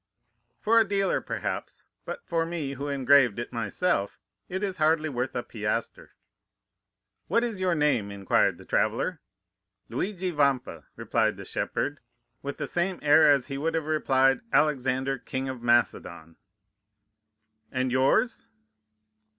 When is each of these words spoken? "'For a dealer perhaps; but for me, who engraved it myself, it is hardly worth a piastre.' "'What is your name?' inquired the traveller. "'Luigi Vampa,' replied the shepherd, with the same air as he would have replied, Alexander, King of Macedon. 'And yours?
"'For 0.59 0.79
a 0.79 0.87
dealer 0.89 1.21
perhaps; 1.21 1.83
but 2.05 2.25
for 2.25 2.43
me, 2.43 2.73
who 2.73 2.87
engraved 2.87 3.37
it 3.37 3.53
myself, 3.53 4.17
it 4.49 4.63
is 4.63 4.77
hardly 4.77 5.09
worth 5.09 5.35
a 5.35 5.43
piastre.' 5.43 6.15
"'What 7.27 7.43
is 7.43 7.59
your 7.59 7.75
name?' 7.75 8.09
inquired 8.09 8.57
the 8.57 8.65
traveller. 8.65 9.21
"'Luigi 9.89 10.31
Vampa,' 10.31 10.85
replied 10.95 11.37
the 11.37 11.45
shepherd, 11.45 11.99
with 12.41 12.57
the 12.57 12.65
same 12.65 12.97
air 13.03 13.29
as 13.29 13.45
he 13.45 13.59
would 13.59 13.75
have 13.75 13.85
replied, 13.85 14.41
Alexander, 14.51 15.19
King 15.19 15.47
of 15.47 15.61
Macedon. 15.61 16.35
'And 17.71 17.91
yours? 17.91 18.47